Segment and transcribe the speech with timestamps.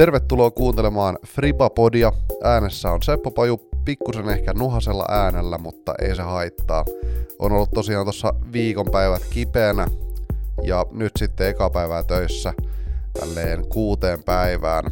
[0.00, 2.12] Tervetuloa kuuntelemaan Fribapodia.
[2.44, 6.84] Äänessä on Seppo Paju, pikkusen ehkä nuhasella äänellä, mutta ei se haittaa.
[7.38, 9.86] On ollut tosiaan tuossa viikonpäivät kipeänä
[10.62, 12.52] ja nyt sitten eka päivää töissä
[13.20, 14.84] tälleen kuuteen päivään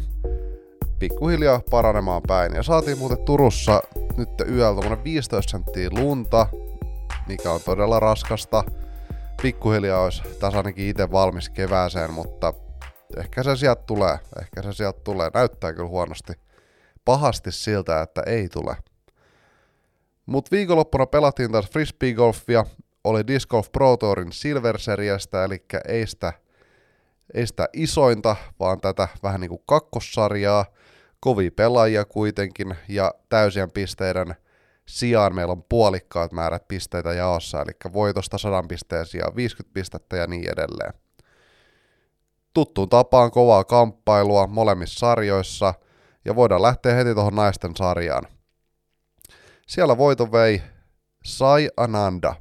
[0.99, 2.55] pikkuhiljaa paranemaan päin.
[2.55, 3.81] Ja saatiin muuten Turussa
[4.17, 6.47] nyt yöllä 15 senttiä lunta,
[7.27, 8.63] mikä on todella raskasta.
[9.41, 12.53] Pikkuhiljaa olisi tässä ainakin itse valmis kevääseen, mutta
[13.17, 14.19] ehkä se sieltä tulee.
[14.41, 15.29] Ehkä se sieltä tulee.
[15.33, 16.33] Näyttää kyllä huonosti.
[17.05, 18.77] Pahasti siltä, että ei tule.
[20.25, 22.65] Mut viikonloppuna pelattiin taas frisbeegolfia.
[23.03, 26.33] Oli Disc Golf Pro Tourin Silver Seriasta, eli ei sitä,
[27.33, 30.65] ei sitä isointa, vaan tätä vähän niinku kakkossarjaa.
[31.19, 34.35] Kovia pelaajia kuitenkin, ja täysien pisteiden
[34.85, 40.27] sijaan meillä on puolikkaat määrät pisteitä jaossa, eli voitosta 100 pisteen sijaan 50 pistettä ja
[40.27, 40.93] niin edelleen.
[42.53, 45.73] Tuttuun tapaan kovaa kamppailua molemmissa sarjoissa,
[46.25, 48.23] ja voidaan lähteä heti tuohon naisten sarjaan.
[49.67, 50.61] Siellä voito vei
[51.25, 52.35] Sai Ananda,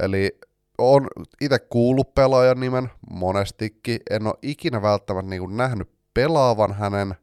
[0.00, 0.38] eli
[0.78, 1.08] on
[1.40, 7.14] itse kuullut pelaajan nimen monestikin, en ole ikinä välttämättä niin nähnyt pelaavan hänen,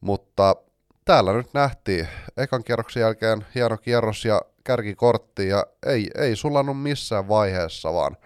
[0.00, 0.56] mutta
[1.04, 2.08] täällä nyt nähtiin.
[2.36, 8.16] Ekan kierroksen jälkeen hieno kierros ja kärkikortti ja ei, ei sulannut missään vaiheessa, vaan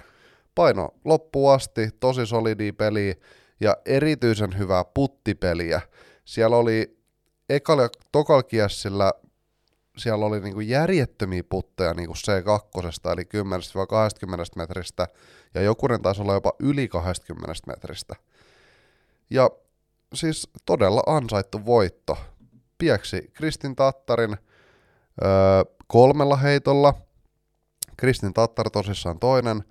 [0.59, 3.21] paino loppuun asti, tosi solidi peli
[3.61, 5.81] ja erityisen hyvää puttipeliä.
[6.25, 6.99] Siellä oli
[7.49, 7.89] ekalla ja
[9.97, 13.27] siellä oli niinku järjettömiä putteja niinku C2, eli 10-20
[14.57, 15.09] metristä,
[15.55, 18.15] ja jokunen taisi olla jopa yli 20 metristä.
[19.31, 19.51] Ja
[20.15, 22.19] siis todella ansaittu voitto.
[22.79, 24.37] Pieksi Kristin Tattarin
[25.23, 25.29] öö,
[25.87, 26.95] kolmella heitolla.
[27.97, 29.65] Kristin Tattar tosissaan toinen,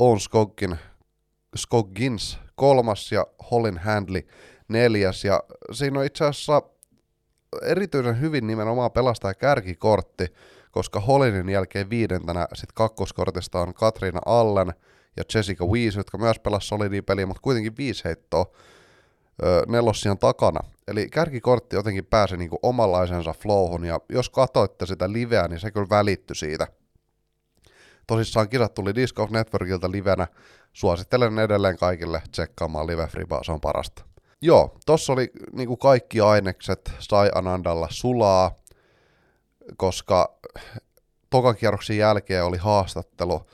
[0.00, 0.78] on Skoggin,
[1.56, 4.22] Skoggins kolmas ja Holin Handley
[4.68, 5.24] neljäs.
[5.24, 6.62] Ja siinä on itse asiassa
[7.62, 10.26] erityisen hyvin nimenomaan pelastaa kärkikortti,
[10.70, 14.72] koska Hollinin jälkeen viidentenä sit kakkoskortista on Katriina Allen
[15.16, 18.46] ja Jessica Weiss, jotka myös pelasivat solidia peliä, mutta kuitenkin viisi heittoa
[19.68, 20.60] nelossian takana.
[20.88, 25.86] Eli kärkikortti jotenkin pääsi niinku omanlaisensa flowhun, ja jos katsoitte sitä liveä, niin se kyllä
[25.90, 26.66] välittyi siitä.
[28.10, 30.26] Tosissaan tuli Disc Golf Networkilta livenä.
[30.72, 34.04] Suosittelen edelleen kaikille tsekkaamaan Live Freebaa, se on parasta.
[34.42, 38.54] Joo, tossa oli niinku kaikki ainekset sai Anandalla sulaa,
[39.76, 40.38] koska
[41.30, 43.46] tokakierroksen jälkeen oli haastattelu,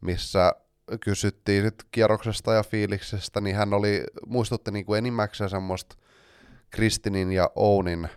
[0.00, 0.52] missä
[1.00, 5.96] kysyttiin nyt kierroksesta ja fiiliksestä, niin hän oli, muistutti niinku enimmäkseen semmoista
[6.70, 8.08] Kristinin ja Ounin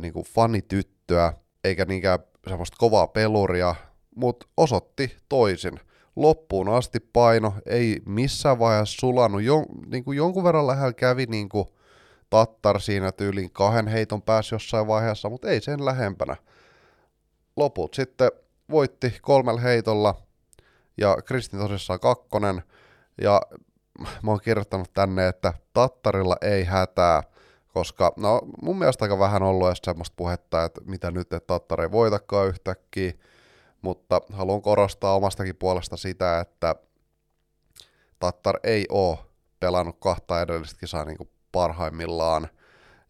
[0.00, 1.32] niinku fanityttöä,
[1.64, 3.74] eikä niinkään semmoista kovaa peluria,
[4.16, 5.80] mutta osoitti toisin.
[6.16, 11.48] Loppuun asti paino, ei missään vaiheessa sulannut, Jon, niin kuin jonkun verran lähellä kävi niin
[11.48, 11.66] kuin
[12.30, 16.36] Tattar siinä tyylin kahden heiton päässä jossain vaiheessa, mutta ei sen lähempänä.
[17.56, 18.30] Loput sitten
[18.70, 20.14] voitti kolmella heitolla
[20.98, 22.62] ja Kristin tosissaan kakkonen.
[23.22, 23.40] Ja
[24.22, 27.22] mä oon kirjoittanut tänne, että Tattarilla ei hätää,
[27.74, 31.80] koska no mun mielestä aika vähän ollut edes semmoista puhetta, että mitä nyt, että Tattar
[31.80, 33.12] ei voitakaan yhtäkkiä,
[33.82, 36.74] mutta haluan korostaa omastakin puolesta sitä, että
[38.18, 39.18] Tattar ei ole
[39.60, 42.48] pelannut kahta edellistä kisaa niin kuin parhaimmillaan,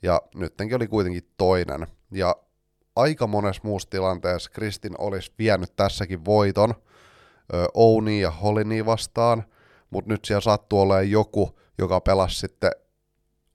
[0.02, 1.86] ja nyttenkin oli kuitenkin toinen.
[2.10, 2.36] Ja
[2.96, 6.74] aika monessa muussa tilanteessa Kristin olisi vienyt tässäkin voiton
[7.74, 9.44] Ouni ja Holini vastaan,
[9.90, 12.70] mutta nyt siellä sattuu olemaan joku, joka pelasi sitten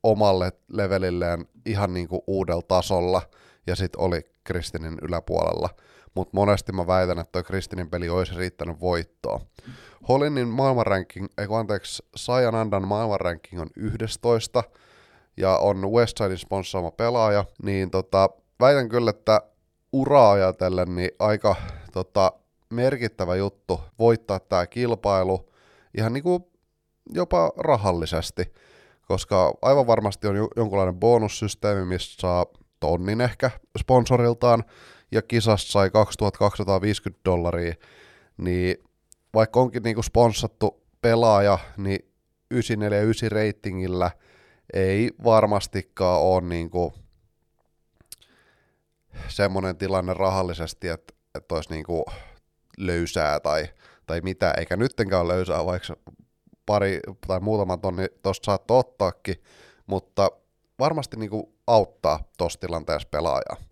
[0.04, 3.22] omalle levelilleen ihan niin kuin uudella tasolla,
[3.68, 5.70] ja sitten oli Kristinin yläpuolella
[6.16, 9.40] mutta monesti mä väitän, että toi Kristinin peli olisi riittänyt voittoa.
[10.08, 14.64] Holinin maailmanranking, ei anteeksi, Sajanandan maailmanranking on 11
[15.38, 18.30] ja on Westsidein sponssaama pelaaja, niin tota,
[18.60, 19.42] väitän kyllä, että
[19.94, 21.56] uraa ajatellen niin aika
[21.92, 22.32] tota,
[22.70, 25.50] merkittävä juttu voittaa tämä kilpailu
[25.98, 26.52] ihan niinku
[27.14, 28.54] jopa rahallisesti,
[29.08, 32.46] koska aivan varmasti on jonkunlainen bonussysteemi, missä saa
[32.80, 34.64] tonnin ehkä sponsoriltaan,
[35.12, 37.74] ja kisassa sai 2250 dollaria,
[38.38, 38.78] niin
[39.34, 42.00] vaikka onkin niinku sponsattu pelaaja, niin
[42.52, 44.12] 949 reitingillä
[44.74, 46.94] ei varmastikaan ole niinku
[49.28, 52.06] semmoinen tilanne rahallisesti, että, että olisi niinku
[52.78, 53.70] löysää tai,
[54.08, 55.96] tai mitä, eikä nyttenkään ole löysää, vaikka
[56.66, 59.44] pari tai muutama tonni tuosta saattoi ottaakin,
[59.88, 60.32] mutta
[60.80, 63.71] varmasti niinku auttaa tuossa tilanteessa pelaajaa.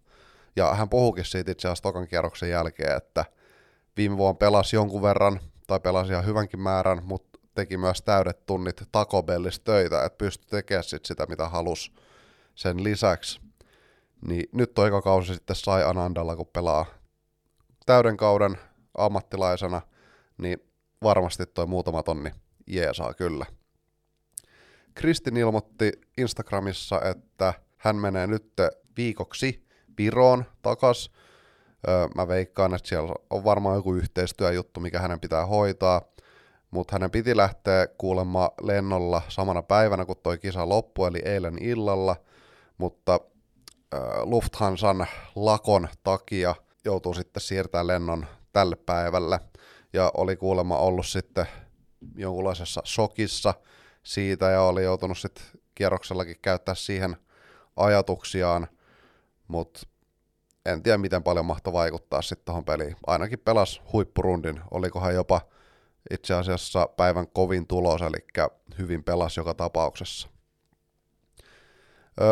[0.56, 3.26] Ja hän puhukin siitä itse asiassa tokan kierroksen jälkeen, että
[3.98, 8.84] viime vuonna pelasi jonkun verran, tai pelasi ihan hyvänkin määrän, mutta teki myös täydet tunnit
[8.92, 11.94] takobellista töitä, että pystyi tekemään sit sitä, mitä halus
[12.56, 13.42] sen lisäksi.
[14.28, 16.86] Niin nyt on kausi sitten sai Anandalla, kun pelaa
[17.86, 18.58] täyden kauden
[18.98, 19.82] ammattilaisena,
[20.38, 20.60] niin
[21.04, 22.32] varmasti toi muutama tonni
[22.68, 23.46] jeesaa kyllä.
[24.94, 28.54] Kristin ilmoitti Instagramissa, että hän menee nyt
[28.98, 29.69] viikoksi
[30.00, 31.12] Viroon takas.
[31.88, 36.02] Öö, mä veikkaan, että siellä on varmaan joku yhteistyöjuttu, mikä hänen pitää hoitaa.
[36.72, 42.16] Mutta hänen piti lähteä kuulemma lennolla samana päivänä, kun toi kisa loppui, eli eilen illalla.
[42.78, 43.20] Mutta
[43.94, 46.56] öö, Lufthansan lakon takia
[46.86, 49.40] joutuu sitten siirtämään lennon tälle päivälle.
[49.94, 51.46] Ja oli kuulemma ollut sitten
[52.16, 53.54] jonkunlaisessa shokissa
[54.04, 55.44] siitä ja oli joutunut sitten
[55.76, 57.18] kierroksellakin käyttää siihen
[57.76, 58.68] ajatuksiaan,
[59.50, 59.80] mutta
[60.66, 62.96] en tiedä miten paljon mahtoi vaikuttaa sitten tuohon peliin.
[63.08, 65.42] Ainakin pelas huippurundin, olikohan jopa
[66.12, 68.48] itse asiassa päivän kovin tulos, eli
[68.78, 70.28] hyvin pelas joka tapauksessa.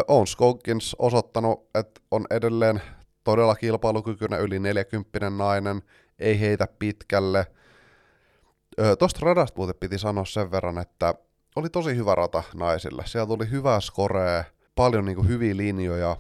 [0.08, 2.82] On Skogins osoittanut, että on edelleen
[3.24, 5.82] todella kilpailukykyinen yli 40 nainen,
[6.20, 7.46] ei heitä pitkälle.
[9.00, 11.14] Tuosta radasta muuten piti sanoa sen verran, että
[11.56, 13.04] oli tosi hyvä rata naisille.
[13.06, 14.44] Siellä tuli hyvää skorea,
[14.76, 16.18] paljon niinku hyviä linjoja,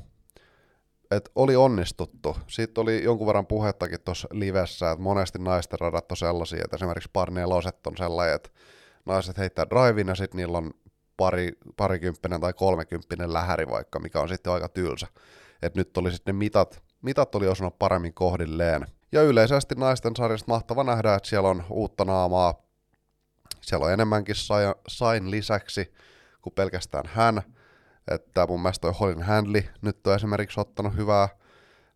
[1.11, 2.37] et oli onnistuttu.
[2.47, 7.09] Sitten oli jonkun verran puhettakin tuossa livessä, että monesti naisten radat on sellaisia, että esimerkiksi
[7.13, 8.49] par neloset on sellaisia, että
[9.05, 10.71] naiset heittää drivin ja sitten niillä on
[11.17, 15.07] pari, parikymppinen tai kolmekymppinen lähäri vaikka, mikä on sitten aika tylsä.
[15.61, 18.85] Et nyt oli sitten ne mitat, mitat oli osunut paremmin kohdilleen.
[19.11, 22.53] Ja yleisesti naisten sarjasta mahtava nähdä, että siellä on uutta naamaa.
[23.61, 24.35] Siellä on enemmänkin
[24.87, 25.93] sain lisäksi
[26.41, 27.41] kuin pelkästään hän.
[28.11, 31.29] Että mun mielestä toi Holin Handley nyt on esimerkiksi ottanut hyvää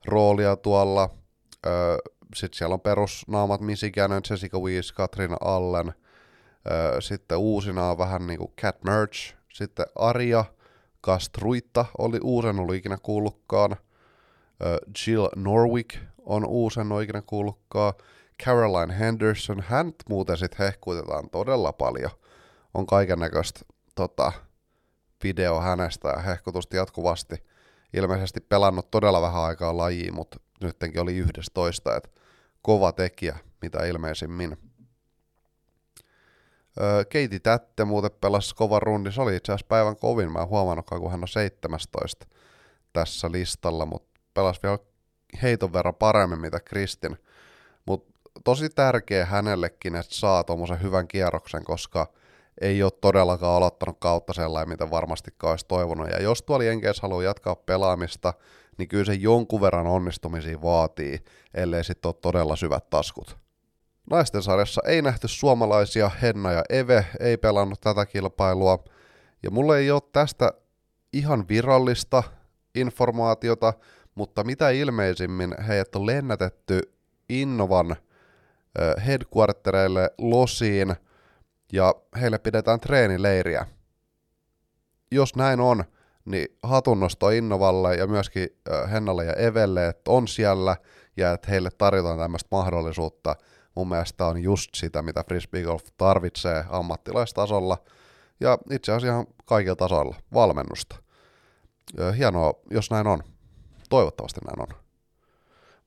[0.05, 1.09] roolia tuolla.
[1.65, 1.97] Öö,
[2.35, 5.93] sitten siellä on perusnaamat Missy Gannon, Jessica Weiss, Katrina Allen.
[6.71, 9.35] Öö, sitten uusina on vähän niinku Cat Merch.
[9.53, 10.45] Sitten Aria
[11.01, 13.75] Kastruitta oli uusen ollut ikinä kuullutkaan.
[14.65, 17.93] Öö, Jill Norwick on uusen ollut ikinä kuullutkaan.
[18.45, 22.11] Caroline Henderson, hän muuten sitten hehkutetaan todella paljon.
[22.73, 23.59] On kaiken näköistä
[23.95, 24.31] tota,
[25.23, 27.35] video hänestä ja hehkutusti jatkuvasti.
[27.93, 32.09] Ilmeisesti pelannut todella vähän aikaa lajiin, mutta nyttenkin oli 11, että
[32.61, 34.57] kova tekijä, mitä ilmeisimmin.
[36.81, 40.47] Öö, Keiti Tätte muuten pelasi kovan rundi, se oli itse asiassa päivän kovin, mä en
[40.47, 42.27] huomannutkaan, kun hän on 17
[42.93, 44.77] tässä listalla, mutta pelasi vielä
[45.41, 47.17] heiton verran paremmin mitä Kristin.
[47.85, 52.07] Mutta tosi tärkeä hänellekin, että saa tuommoisen hyvän kierroksen, koska–
[52.61, 56.09] ei ole todellakaan aloittanut kautta sellainen, mitä varmasti olisi toivonut.
[56.09, 58.33] Ja jos tuolla Jenkeissä haluaa jatkaa pelaamista,
[58.77, 61.19] niin kyllä se jonkun verran onnistumisia vaatii,
[61.53, 63.37] ellei sitten ole todella syvät taskut.
[64.09, 68.83] Naisten sarjassa ei nähty suomalaisia, Henna ja Eve ei pelannut tätä kilpailua,
[69.43, 70.51] ja mulle ei ole tästä
[71.13, 72.23] ihan virallista
[72.75, 73.73] informaatiota,
[74.15, 76.93] mutta mitä ilmeisimmin heidät on lennätetty
[77.29, 77.95] Innovan
[79.05, 80.95] headquartereille Losiin–
[81.71, 83.65] ja heille pidetään treenileiriä.
[85.11, 85.83] Jos näin on,
[86.25, 88.49] niin hatunnosto Innovalle ja myöskin
[88.91, 90.77] Hennalle ja Evelle, että on siellä
[91.17, 93.35] ja että heille tarjotaan tämmöistä mahdollisuutta.
[93.75, 97.77] Mun mielestä on just sitä, mitä frisbee golf tarvitsee ammattilaistasolla
[98.39, 100.95] ja itse asiassa kaikilla tasoilla valmennusta.
[102.17, 103.23] Hienoa, jos näin on.
[103.89, 104.77] Toivottavasti näin on.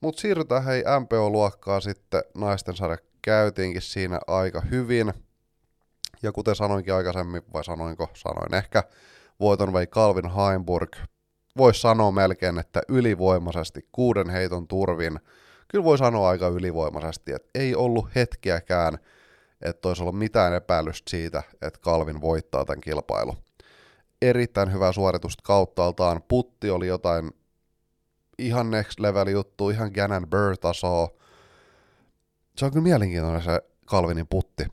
[0.00, 2.22] Mutta siirrytään hei MPO-luokkaa sitten.
[2.34, 5.12] Naisten sarja käytiinkin siinä aika hyvin–
[6.23, 8.85] ja kuten sanoinkin aikaisemmin, vai sanoinko, sanoin ehkä,
[9.40, 10.97] voiton vei Calvin Heimburg.
[11.56, 15.21] Voisi sanoa melkein, että ylivoimaisesti kuuden heiton turvin.
[15.68, 18.99] Kyllä voi sanoa aika ylivoimaisesti, että ei ollut hetkiäkään,
[19.62, 23.37] että olisi ollut mitään epäilystä siitä, että Calvin voittaa tämän kilpailun.
[24.23, 26.23] Erittäin hyvä suoritus kauttaaltaan.
[26.28, 27.30] Putti oli jotain
[28.38, 31.09] ihan next level juttu, ihan Gannon Burr-tasoa.
[32.56, 34.66] Se on kyllä mielenkiintoinen se Calvinin putti.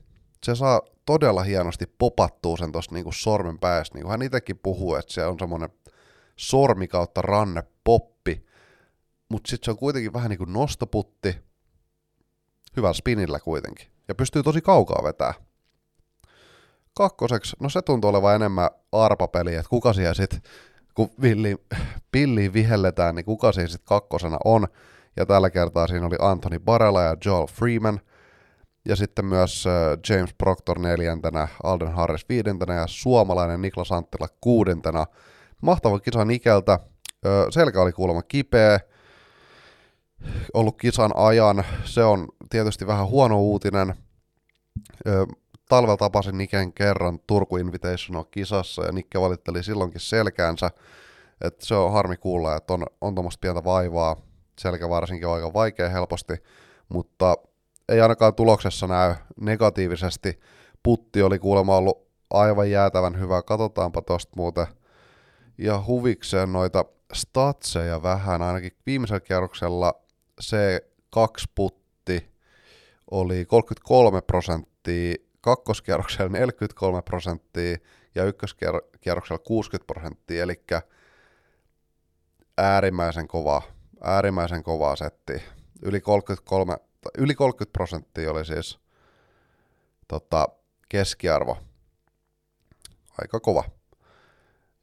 [0.44, 3.94] Se saa todella hienosti popattuu sen tuosta niinku sormen päästä.
[3.94, 5.70] Niinku hän itsekin puhuu, että se on semmoinen
[6.36, 8.46] sormi kautta ranne poppi,
[9.28, 11.36] mutta sitten se on kuitenkin vähän niin kuin nostoputti,
[12.76, 15.34] hyvällä spinillä kuitenkin, ja pystyy tosi kaukaa vetää.
[16.94, 20.40] Kakkoseksi, no se tuntuu olevan enemmän arpapeli, että kuka siellä sitten,
[20.94, 21.56] kun villi,
[22.12, 24.68] pilliin vihelletään, niin kuka siinä sitten kakkosena on,
[25.16, 28.00] ja tällä kertaa siinä oli Anthony Barella ja Joel Freeman–
[28.84, 35.06] ja sitten myös äh, James Proctor neljäntenä, Alden Harris viidentenä ja suomalainen Niklas Anttila kuudentena.
[35.60, 36.78] Mahtava kisa Nikeltä.
[37.50, 38.80] Selkä oli kuulemma kipeä,
[40.54, 41.64] ollut kisan ajan.
[41.84, 43.94] Se on tietysti vähän huono uutinen.
[45.68, 50.70] talvella tapasin Niken kerran Turku Invitational kisassa ja Nikke valitteli silloinkin selkäänsä.
[51.40, 54.16] että se on harmi kuulla, että on, on tuommoista pientä vaivaa.
[54.60, 56.34] Selkä varsinkin on aika vaikea helposti,
[56.88, 57.36] mutta
[57.88, 60.40] ei ainakaan tuloksessa näy negatiivisesti.
[60.82, 63.42] Putti oli kuulemma ollut aivan jäätävän hyvä.
[63.42, 64.66] Katsotaanpa tosta muuten
[65.58, 68.42] ja huvikseen noita statseja vähän.
[68.42, 69.94] Ainakin viimeisellä kierroksella
[70.40, 72.32] se kaksi putti
[73.10, 77.76] oli 33 prosenttia, kakkoskierroksella 43 prosenttia
[78.14, 80.64] ja ykköskierroksella 60 prosenttia, eli
[82.58, 83.62] äärimmäisen kova,
[84.00, 85.42] äärimmäisen kova setti.
[85.82, 86.76] Yli 33,
[87.18, 88.78] yli 30 prosenttia oli siis
[90.08, 90.48] tota,
[90.88, 91.58] keskiarvo.
[93.20, 93.64] Aika kova.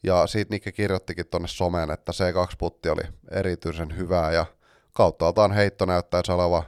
[0.03, 4.45] Ja siitä Nikke kirjoittikin tonne someen, että C2-putti oli erityisen hyvää ja
[4.93, 6.63] kauttaaltaan heitto näyttäisi oleva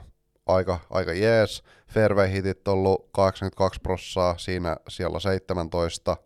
[0.46, 1.62] aika, aika jees.
[1.88, 6.16] Fairway hitit ollut 82 prossaa, siinä siellä 17.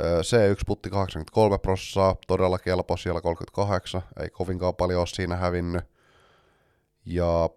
[0.00, 5.84] C1-putti 83 prossaa, todella kelpo siellä 38, ei kovinkaan paljon ole siinä hävinnyt.
[7.04, 7.50] Ja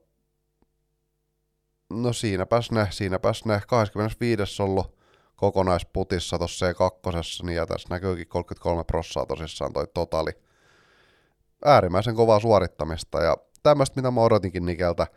[1.90, 3.62] no siinäpäs ne, siinäpäs ne.
[3.68, 4.64] 25.
[4.64, 4.98] ollut
[5.36, 10.32] kokonaisputissa tuossa C2, niin ja tässä näkyykin 33 prossaa tosissaan toi totali.
[11.66, 15.08] Äärimmäisen kovaa suorittamista ja tämmöistä, mitä mä odotinkin Nikeltä.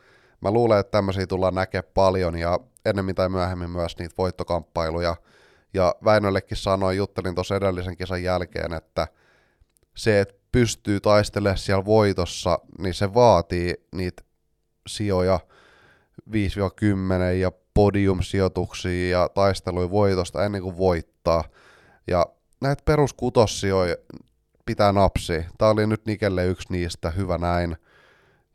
[0.40, 5.16] Mä luulen, että tämmöisiä tullaan näkemään paljon ja ennemmin tai myöhemmin myös niitä voittokamppailuja.
[5.74, 9.08] Ja Väinöllekin sanoin, juttelin tuossa edellisen kisan jälkeen, että
[9.96, 14.22] se, että pystyy taistelemaan siellä voitossa, niin se vaatii niitä
[14.86, 15.40] sijoja
[16.30, 16.32] 5-10
[17.40, 21.44] ja podiumsijoituksia ja taistelui voitosta ennen kuin voittaa.
[22.06, 22.26] Ja
[22.60, 23.96] näitä peruskutossioja
[24.66, 25.44] pitää napsia.
[25.58, 27.76] Tämä oli nyt Nikelle yksi niistä, hyvä näin.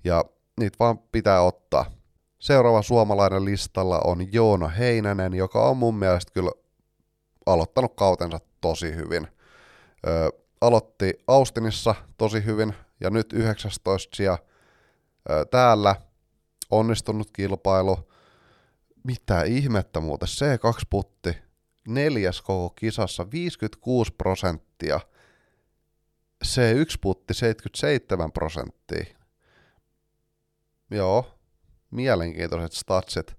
[0.04, 0.26] Ja
[0.60, 1.86] niitä vaan pitää ottaa.
[2.40, 6.52] Seuraava suomalainen listalla on Joona Heinänen, joka on mun mielestä kyllä
[7.46, 9.28] aloittanut kautensa tosi hyvin.
[10.08, 14.38] Ö, aloitti Austinissa tosi hyvin ja nyt 19 sija
[15.30, 15.96] ö, täällä.
[16.72, 17.98] Onnistunut kilpailu
[19.06, 21.38] mitä ihmettä muuten, C2-putti,
[21.88, 25.00] neljäs koko kisassa, 56 prosenttia,
[26.46, 29.06] C1-putti 77 prosenttia.
[30.92, 31.38] Joo,
[31.92, 33.38] mielenkiintoiset statsit.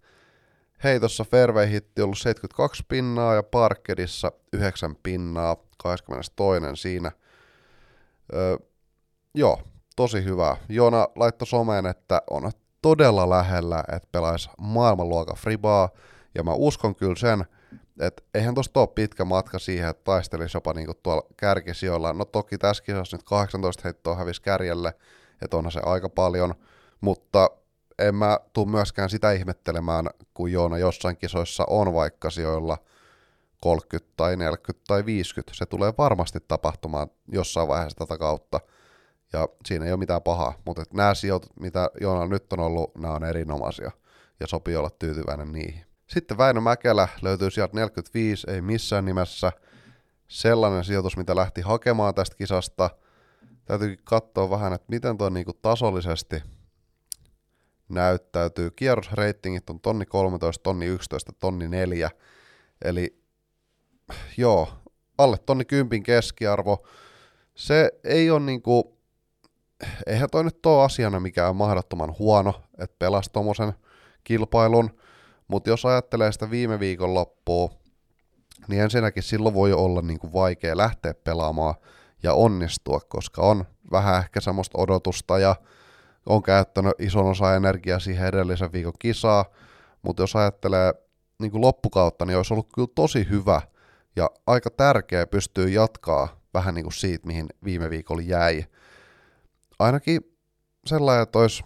[0.85, 7.13] Heitossa fairway hitti ollut 72 pinnaa ja parkedissa 9 pinnaa, 22 siinä.
[8.35, 8.57] Öö,
[9.35, 9.63] joo,
[9.97, 10.57] tosi hyvä.
[10.69, 12.51] Joona laittoi someen, että on
[12.87, 15.89] todella lähellä, että pelaisi maailmanluokan fribaa,
[16.35, 17.45] ja mä uskon kyllä sen,
[18.01, 22.13] että eihän tosta ole pitkä matka siihen, että taistelisi jopa niinku tuolla kärkisijoilla.
[22.13, 24.95] No toki tässä kisassa nyt 18 heittoa hävisi kärjelle,
[25.43, 26.55] että onhan se aika paljon,
[27.01, 27.51] mutta
[27.99, 32.79] en mä tuu myöskään sitä ihmettelemään, kun Joona jossain kisoissa on vaikka sijoilla
[33.61, 35.55] 30 tai 40 tai 50.
[35.57, 38.61] Se tulee varmasti tapahtumaan jossain vaiheessa tätä kautta–
[39.37, 43.15] ja siinä ei ole mitään pahaa, mutta nämä sijoitut, mitä Joona nyt on ollut, nämä
[43.15, 43.91] on erinomaisia
[44.41, 45.87] ja sopii olla tyytyväinen niihin.
[46.07, 49.53] Sitten Väinö Mäkelä löytyy sieltä 45, ei missään nimessä
[50.29, 52.91] sellainen sijoitus, mitä lähti hakemaan tästä kisasta.
[53.65, 56.43] Täytyy katsoa vähän, että miten tuo niinku tasollisesti
[57.89, 58.71] näyttäytyy.
[58.71, 62.11] Kierrosreitingit on tonni 13, tonni 11, tonni 4.
[62.85, 63.23] Eli
[64.37, 64.69] joo,
[65.19, 66.87] alle tonni 10 keskiarvo.
[67.55, 68.96] Se ei ole niinku
[70.07, 73.73] eihän toi nyt ole asiana mikään mahdottoman huono, että pelasi tommosen
[74.25, 74.91] kilpailun,
[75.49, 77.71] mutta jos ajattelee sitä viime viikon loppua,
[78.69, 81.75] niin ensinnäkin silloin voi olla niin kuin vaikea lähteä pelaamaan
[82.23, 85.57] ja onnistua, koska on vähän ehkä semmoista odotusta ja
[86.27, 89.45] on käyttänyt ison osa energiaa siihen edellisen viikon kisaa,
[90.03, 90.95] mutta jos ajattelee
[91.39, 93.63] niin kuin loppukautta, niin olisi ollut kyllä tosi hyvä
[94.17, 98.65] ja aika tärkeä pystyy jatkaa vähän niin kuin siitä, mihin viime viikolla jäi
[99.79, 100.21] ainakin
[100.87, 101.65] sellainen, että olisi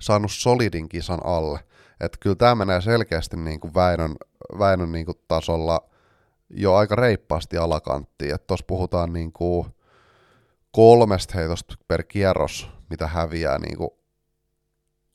[0.00, 1.60] saanut solidin kisan alle.
[2.00, 4.16] Että kyllä tämä menee selkeästi niin kuin Väinön,
[4.58, 5.88] Väinön niin kuin tasolla
[6.50, 8.34] jo aika reippaasti alakanttiin.
[8.34, 9.66] Että tuossa puhutaan niin kuin
[10.70, 13.90] kolmesta heitosta per kierros, mitä häviää niin kuin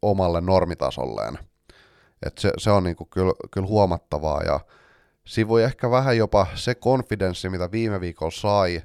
[0.02, 1.40] omalle normitasolleen.
[2.26, 4.60] Et se, se on niin kuin kyllä, kyllä huomattavaa ja
[5.28, 8.82] siinä voi ehkä vähän jopa se konfidenssi, mitä viime viikolla sai,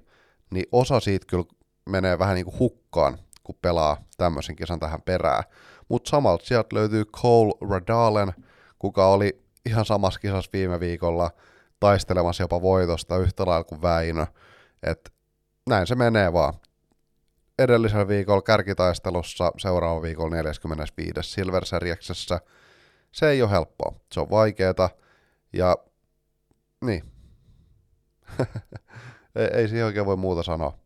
[0.51, 1.45] niin osa siitä kyllä
[1.89, 5.45] menee vähän niin kuin hukkaan, kun pelaa tämmöisen kisan tähän perään.
[5.89, 8.33] Mutta samalta sieltä löytyy Cole Radalen,
[8.79, 11.31] kuka oli ihan samassa kisassa viime viikolla
[11.81, 14.27] taistelemassa jopa voitosta yhtä lailla kuin Väinö.
[14.83, 15.13] Et
[15.69, 16.55] näin se menee vaan.
[17.59, 21.15] Edellisellä viikolla kärkitaistelussa, seuraava viikolla 45.
[21.23, 22.41] Silver Seriaksessa.
[23.13, 23.95] Se ei ole helppoa.
[24.13, 24.91] Se on vaikeeta.
[25.53, 25.77] Ja
[26.85, 27.13] niin.
[29.37, 30.79] ei, ei siihen oikein voi muuta sanoa.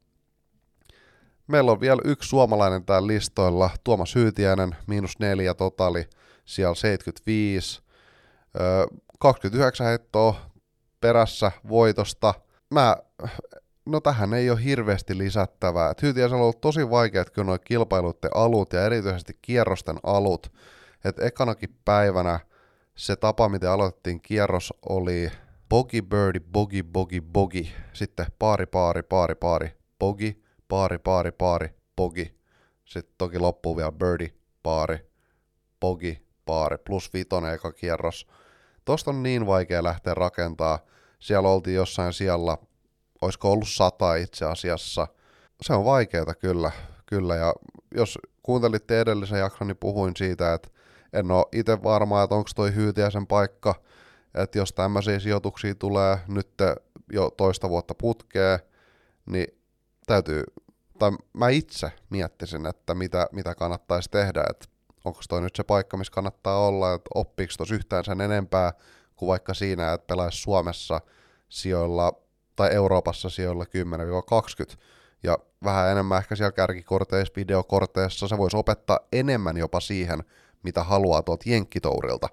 [1.47, 6.09] Meillä on vielä yksi suomalainen täällä listoilla, Tuomas Hyytiäinen, miinus neljä totali,
[6.45, 7.83] siellä 75,
[9.19, 10.35] 29 heittoa
[11.01, 12.35] perässä voitosta.
[12.71, 12.97] Mä,
[13.87, 15.95] no tähän ei ole hirveästi lisättävää.
[16.03, 20.53] Hyytiäisellä on ollut tosi vaikeat kyllä noin kilpailuiden alut ja erityisesti kierrosten alut.
[21.05, 22.41] että ekanakin päivänä
[22.97, 25.31] se tapa, miten aloitettiin kierros, oli
[25.69, 27.73] bogi, birdie, bogi, bogi, bogi.
[27.93, 32.35] Sitten paari, paari, paari, paari, bogi, paari, paari, paari, bogi.
[32.85, 35.11] Sitten toki loppuu vielä birdie, paari,
[35.81, 38.27] bogi, paari, plus vitonen eka kierros.
[38.85, 40.79] Tosta on niin vaikea lähteä rakentaa.
[41.19, 42.59] Siellä oltiin jossain siellä,
[43.21, 45.09] olisiko ollut sata itse asiassa.
[45.63, 46.71] Se on vaikeaa kyllä,
[47.07, 47.37] kyllä.
[47.37, 47.55] Ja
[47.95, 50.69] jos kuuntelitte edellisen jakson, niin puhuin siitä, että
[51.13, 53.75] en ole itse varma, että onko toi Hyytiäisen paikka,
[54.35, 56.51] että jos tämmöisiä sijoituksia tulee nyt
[57.13, 58.59] jo toista vuotta putkeen,
[59.27, 59.62] niin
[60.07, 60.45] täytyy,
[60.99, 64.67] tai mä itse miettisin, että mitä, mitä kannattaisi tehdä, että
[65.05, 68.73] onko toi nyt se paikka, missä kannattaa olla, että oppiiko tuossa yhtään sen enempää
[69.17, 71.01] kuin vaikka siinä, että pelaisi Suomessa
[71.49, 72.13] sijoilla
[72.57, 73.65] tai Euroopassa sijoilla
[74.73, 74.77] 10-20
[75.23, 80.25] ja vähän enemmän ehkä siellä kärkikorteissa, videokorteissa, se voisi opettaa enemmän jopa siihen,
[80.63, 82.29] mitä haluaa tuolta jenkkitourilta.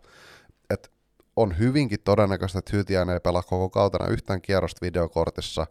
[0.69, 0.91] Et
[1.35, 5.67] on hyvinkin todennäköistä, että Hytiäinen ei pelaa koko kautena yhtään kierrosta videokortissa,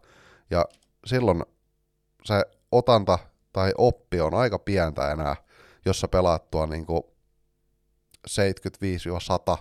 [0.49, 0.65] ja
[1.05, 1.43] silloin
[2.25, 3.19] se otanta
[3.53, 5.35] tai oppi on aika pientä enää,
[5.85, 6.85] jos sä pelaat tuo niin
[8.27, 9.57] 75-100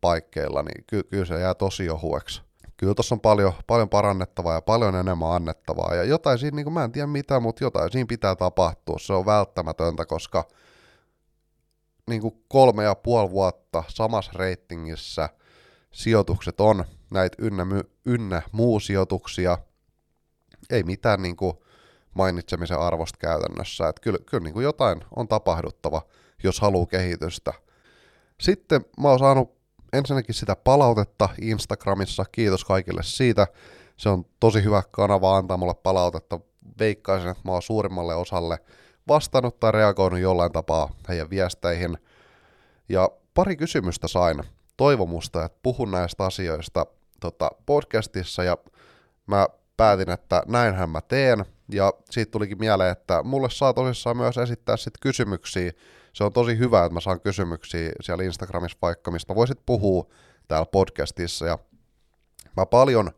[0.00, 2.42] paikkeilla, niin ky- kyllä se jää tosi ohueksi.
[2.76, 6.74] Kyllä tuossa on paljon, paljon parannettavaa ja paljon enemmän annettavaa, ja jotain siinä, niin kuin,
[6.74, 10.44] mä en tiedä mitä, mutta jotain siinä pitää tapahtua, se on välttämätöntä, koska
[12.08, 15.28] niin kuin kolme ja puoli vuotta samassa reitingissä
[15.90, 17.66] sijoitukset on näitä ynnä,
[18.06, 19.58] ynnä muu sijoituksia,
[20.70, 21.56] ei mitään niin kuin
[22.14, 23.88] mainitsemisen arvosta käytännössä.
[23.88, 26.02] Että kyllä, kyllä niin kuin jotain on tapahduttava,
[26.42, 27.52] jos haluaa kehitystä.
[28.40, 29.58] Sitten mä oon saanut
[29.92, 33.46] ensinnäkin sitä palautetta Instagramissa, kiitos kaikille siitä.
[33.96, 36.40] Se on tosi hyvä kanava antaa mulle palautetta.
[36.78, 38.58] Veikkaisin, että mä oon suurimmalle osalle
[39.08, 41.98] vastannut tai reagoinut jollain tapaa heidän viesteihin.
[42.88, 44.42] Ja pari kysymystä sain
[44.76, 46.86] toivomusta, että puhun näistä asioista
[47.20, 48.56] tota, podcastissa ja
[49.26, 49.46] mä
[49.78, 51.44] päätin, että näinhän mä teen.
[51.72, 55.72] Ja siitä tulikin mieleen, että mulle saa tosissaan myös esittää sit kysymyksiä.
[56.12, 60.06] Se on tosi hyvä, että mä saan kysymyksiä siellä Instagramissa vaikka, mistä voisit puhua
[60.48, 61.46] täällä podcastissa.
[61.46, 61.58] Ja
[62.56, 63.10] mä paljon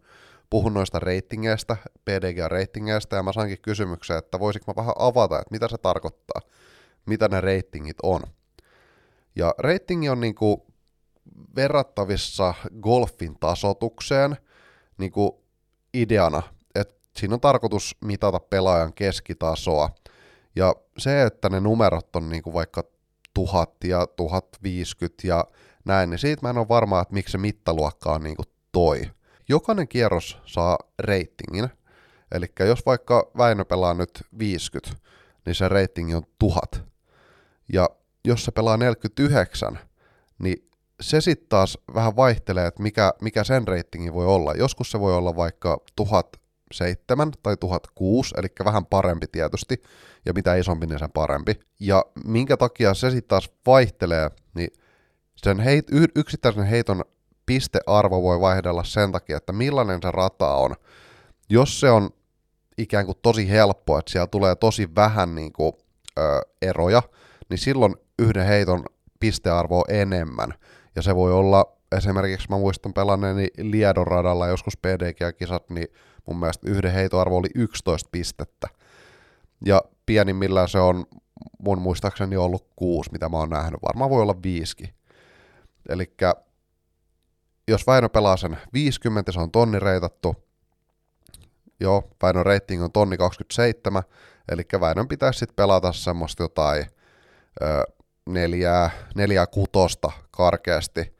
[0.50, 5.68] puhun noista reitingeistä, PDG-reitingeistä, ja mä saankin kysymyksen, että voisiko mä vähän avata, että mitä
[5.68, 6.40] se tarkoittaa,
[7.06, 8.22] mitä ne reitingit on.
[9.36, 10.66] Ja reitingi on niinku
[11.56, 14.36] verrattavissa golfin tasotukseen
[14.98, 15.44] niinku
[15.94, 16.42] ideana,
[16.74, 19.90] että siinä on tarkoitus mitata pelaajan keskitasoa.
[20.56, 22.84] Ja se, että ne numerot on niinku vaikka
[23.34, 25.44] 1000 ja 1050 ja
[25.84, 29.02] näin, niin siitä mä en ole varma, että miksi se mittaluokka on niinku toi
[29.48, 31.68] jokainen kierros saa reitingin.
[32.32, 35.00] Eli jos vaikka Väinö pelaa nyt 50,
[35.46, 36.82] niin se reitingi on 1000.
[37.72, 37.90] Ja
[38.24, 39.78] jos se pelaa 49,
[40.38, 40.69] niin
[41.00, 44.52] se sitten taas vähän vaihtelee, että mikä, mikä sen reitingi voi olla.
[44.54, 49.82] Joskus se voi olla vaikka 1007 tai 1006, eli vähän parempi tietysti,
[50.26, 51.60] ja mitä isompi, niin sen parempi.
[51.80, 54.70] Ja minkä takia se sitten taas vaihtelee, niin
[55.36, 55.86] sen heit,
[56.16, 57.04] yksittäisen heiton
[57.46, 60.74] pistearvo voi vaihdella sen takia, että millainen se rata on.
[61.48, 62.10] Jos se on
[62.78, 65.72] ikään kuin tosi helppo, että siellä tulee tosi vähän niin kuin,
[66.18, 67.02] ö, eroja,
[67.48, 68.84] niin silloin yhden heiton
[69.20, 70.54] pistearvo on enemmän.
[70.96, 75.88] Ja se voi olla, esimerkiksi mä muistan pelanneeni Liedon radalla joskus PDG-kisat, niin
[76.26, 78.68] mun mielestä yhden heitoarvo oli 11 pistettä.
[79.64, 81.04] Ja pienimmillään se on
[81.58, 83.82] mun muistaakseni ollut kuusi, mitä mä oon nähnyt.
[83.82, 84.94] Varmaan voi olla viiski.
[85.88, 86.14] Eli
[87.68, 90.36] jos Väinö pelaa sen 50, se on tonni reitattu.
[91.80, 94.02] Joo, Väinön rating on tonni 27,
[94.48, 96.86] eli Väinön pitäisi sitten pelata semmoista jotain
[97.62, 97.84] ö,
[98.26, 101.14] neljää, neljää kutosta karkeasti,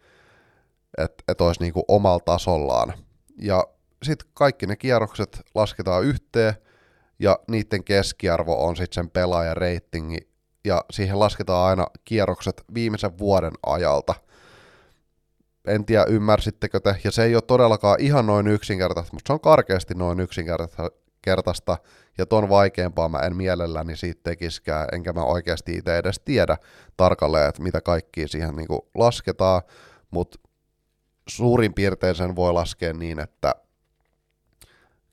[0.99, 2.93] että et olisi niinku omalla tasollaan.
[3.39, 3.67] Ja
[4.03, 6.55] sitten kaikki ne kierrokset lasketaan yhteen,
[7.19, 10.29] ja niiden keskiarvo on sitten sen pelaajan reitingi,
[10.65, 14.15] ja siihen lasketaan aina kierrokset viimeisen vuoden ajalta–
[15.67, 19.41] en tiedä ymmärsittekö te, ja se ei ole todellakaan ihan noin yksinkertaista, mutta se on
[19.41, 20.91] karkeasti noin yksinkertaista,
[22.19, 26.57] ja ton vaikeampaa mä en mielelläni siitä tekiskään, enkä mä oikeasti itse edes tiedä
[26.97, 29.63] tarkalleen, että mitä kaikkia siihen niinku lasketaan,
[30.11, 30.39] mutta
[31.29, 33.55] suurin piirtein sen voi laskea niin, että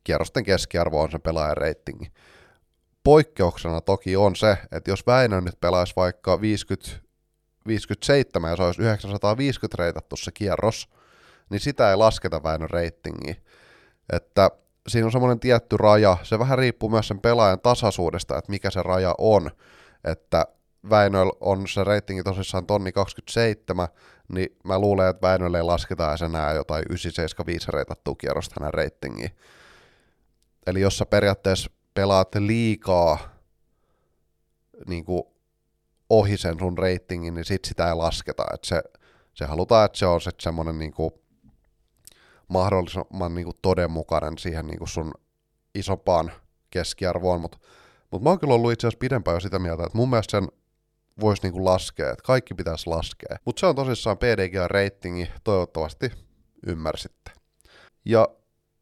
[0.04, 2.12] kierrosten keskiarvo on sen pelaajan reitingi.
[3.04, 6.90] Poikkeuksena toki on se, että jos Väinö nyt pelaisi vaikka 50,
[7.68, 10.90] 57 ja se olisi 950 reitattu se kierros,
[11.50, 13.44] niin sitä ei lasketa Väinön reitingiin.
[14.14, 14.52] Että
[14.88, 18.84] siinä on semmoinen tietty raja, se vähän riippuu myös sen pelaajan tasaisuudesta, että mikä se
[18.84, 19.52] raja on,
[20.04, 20.46] että
[20.90, 23.88] Väinöllä on se reitingi tosissaan tonni 27,
[24.28, 29.32] niin mä luulen, että Väinölle ei lasketa enää jotain 975 reitattua kierrosta hänen reitingiin.
[30.68, 33.18] Eli jos sä periaatteessa pelaat liikaa
[34.88, 35.24] niin kuin
[36.10, 38.46] ohi sen sun reitingin, niin sit sitä ei lasketa.
[38.54, 38.84] Et se,
[39.34, 41.14] se halutaan, että se on sitten semmoinen niin kuin
[42.48, 45.12] mahdollisimman niin kuin todenmukainen siihen niin kuin sun
[45.76, 46.32] isompaan
[46.70, 47.58] keskiarvoon, mutta
[48.12, 50.48] mut mä oon kyllä ollut itse asiassa pidempään jo sitä mieltä, että mun mielestä sen
[51.22, 53.38] voisi niinku laskea, että kaikki pitäisi laskea.
[53.46, 56.12] Mutta se on tosissaan PDGA-reitingi, toivottavasti
[56.68, 57.32] ymmärsitte.
[58.06, 58.28] Ja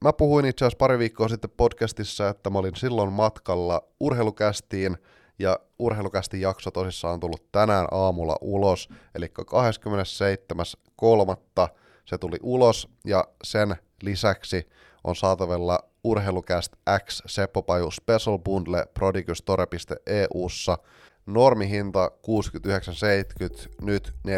[0.03, 4.97] mä puhuin itse asiassa pari viikkoa sitten podcastissa, että mä olin silloin matkalla urheilukästiin,
[5.39, 9.31] ja urheilukästin jakso tosissaan on tullut tänään aamulla ulos, eli 27.3.
[12.05, 14.67] se tuli ulos, ja sen lisäksi
[15.03, 16.73] on saatavilla Urheilukäst
[17.05, 20.77] X Seppo Paju Special Bundle prodigystore.eussa,
[21.25, 22.11] normihinta
[23.67, 24.31] 69,70, nyt 49,90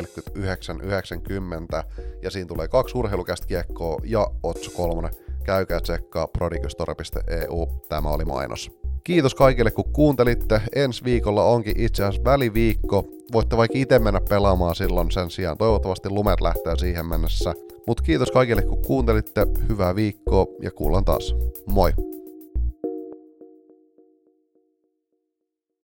[2.22, 5.10] ja siinä tulee kaksi urheilukästä kiekkoa ja Otso 3.
[5.44, 8.87] Käykää tsekkaa prodigystore.eu, tämä oli mainos.
[9.08, 10.62] Kiitos kaikille kun kuuntelitte.
[10.76, 13.06] Ensi viikolla onkin itse asiassa väliviikko.
[13.34, 15.58] Voitte vaikka itse mennä pelaamaan silloin sen sijaan.
[15.58, 17.54] Toivottavasti lumet lähtee siihen mennessä.
[17.88, 19.48] Mutta kiitos kaikille kun kuuntelitte.
[19.70, 21.36] Hyvää viikkoa ja kuullaan taas.
[21.66, 21.92] Moi!